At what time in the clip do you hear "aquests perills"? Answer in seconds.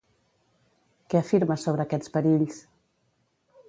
1.87-2.63